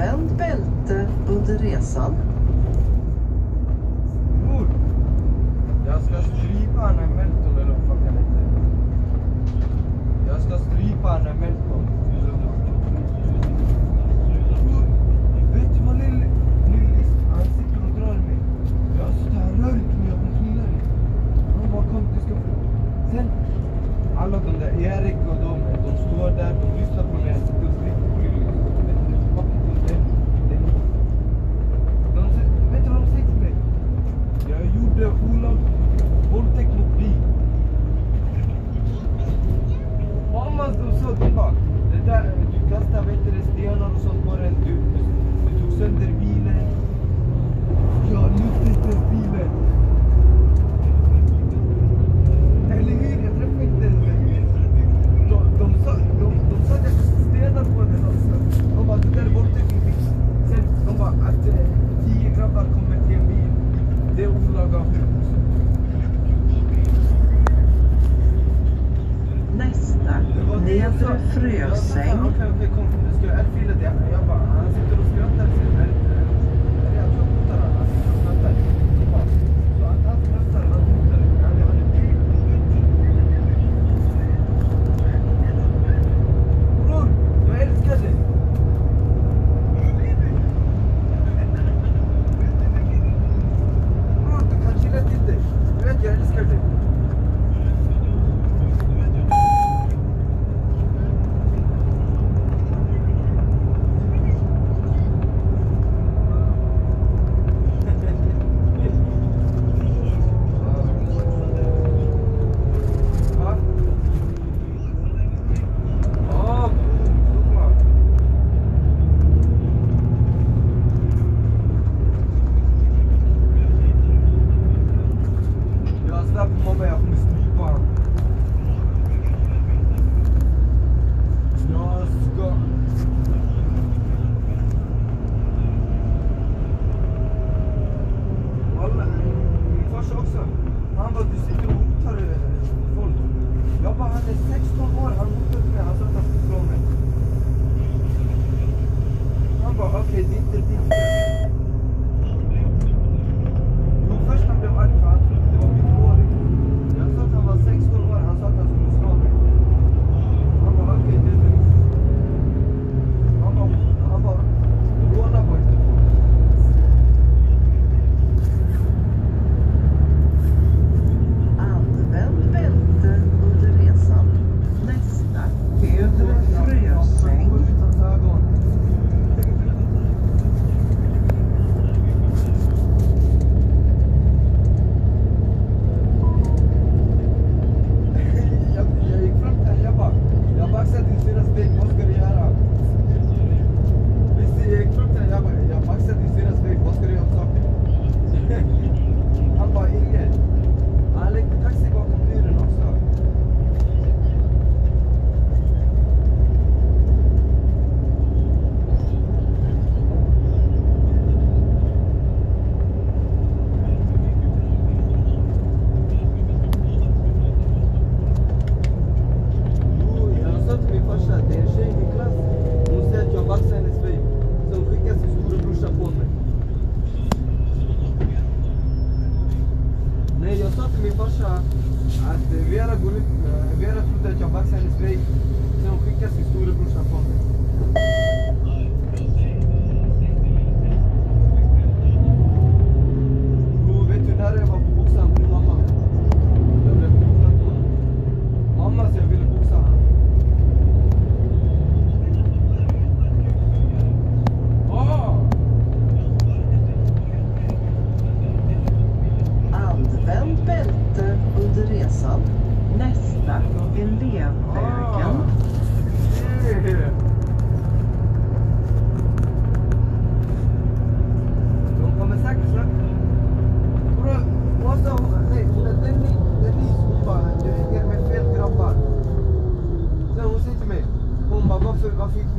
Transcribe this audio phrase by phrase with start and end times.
[0.00, 2.14] Använd bälte under resan.
[4.44, 4.66] Mor!
[5.86, 8.22] Jag ska strypa Anna Melton eller vad fan kan det
[10.32, 11.99] Jag ska strypa Anna Melton.
[40.70, 41.56] kasta och såg tillbaka.
[41.92, 44.54] Det där, du kastade vet du, stenar och sånt på den.
[44.64, 44.74] Du,
[45.50, 46.29] du tog sönder bilen.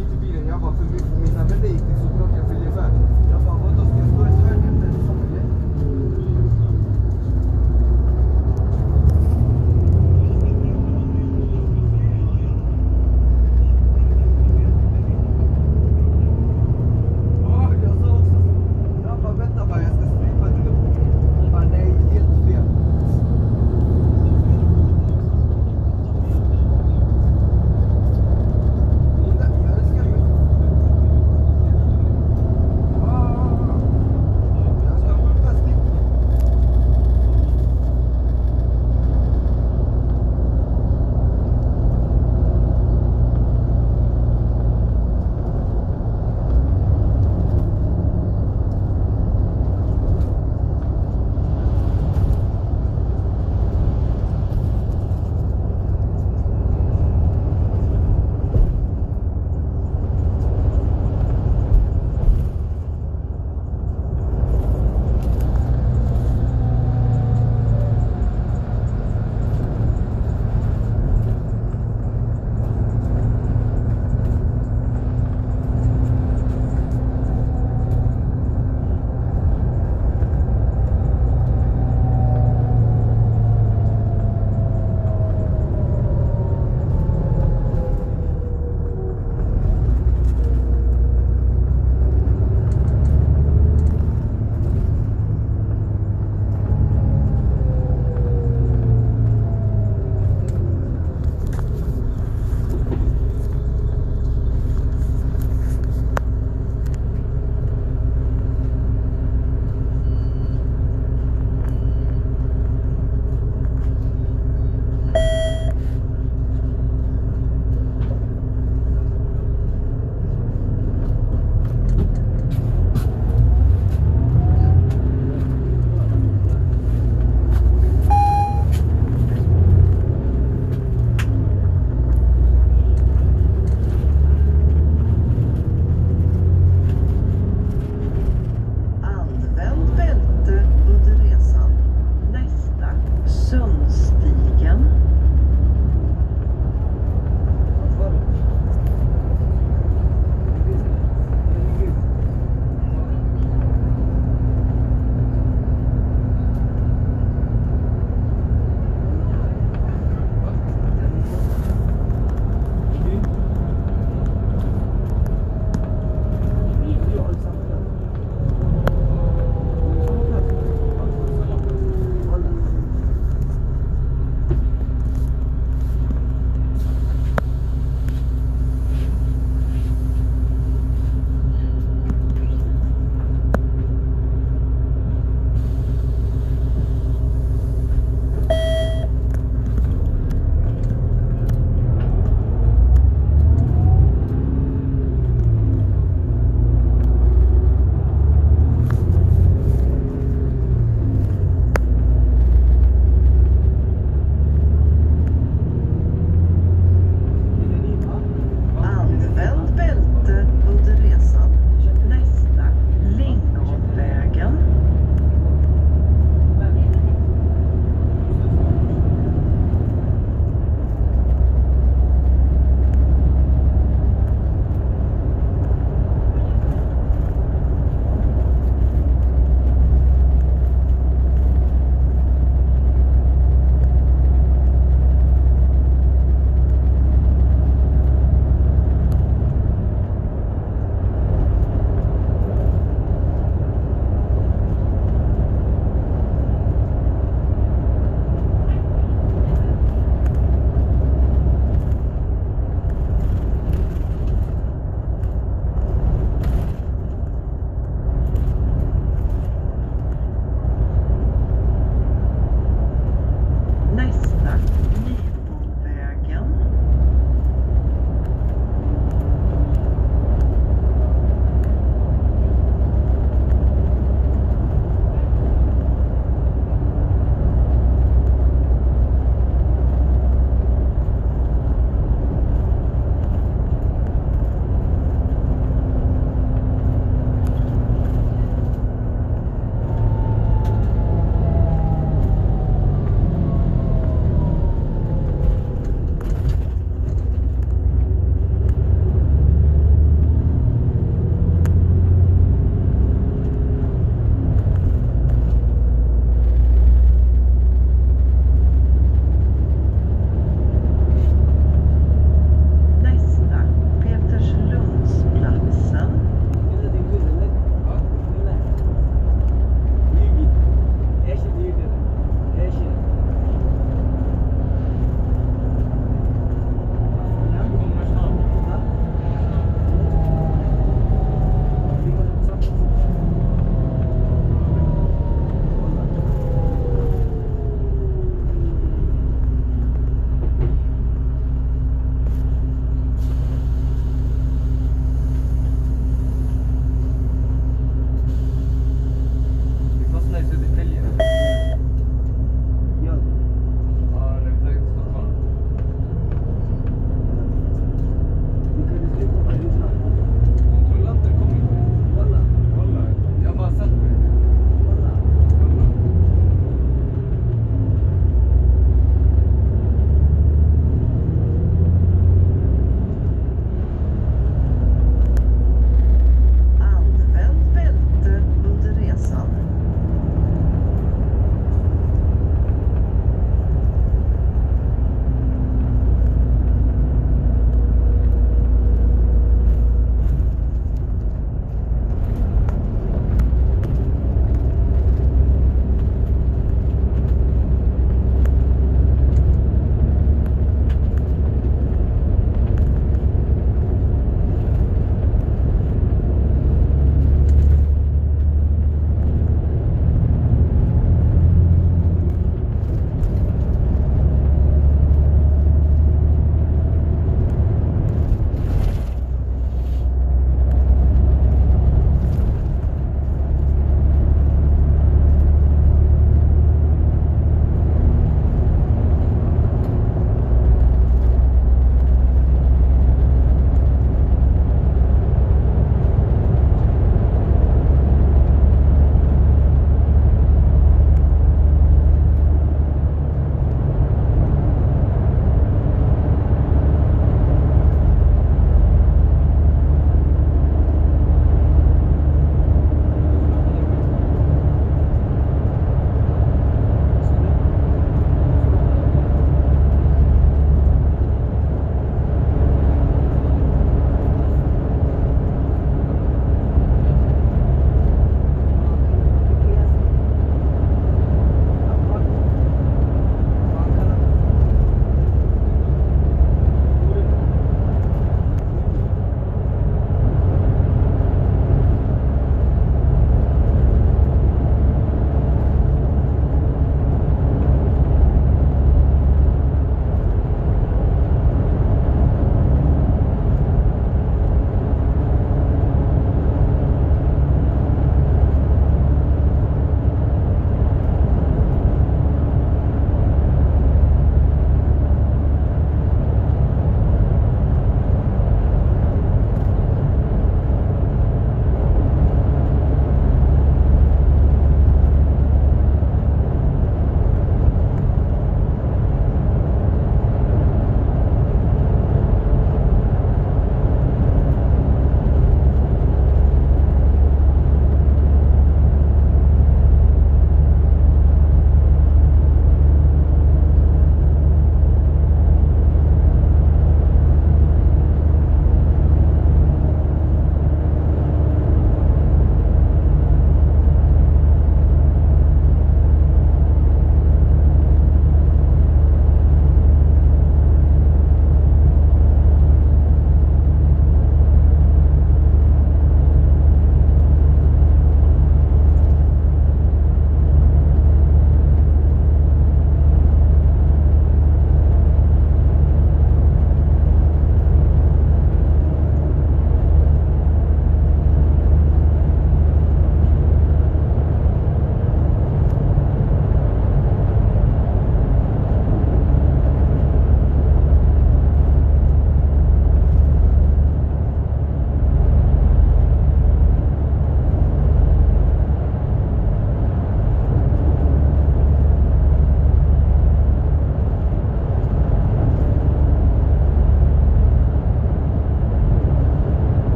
[0.00, 1.19] 一 to B 的，你要保持。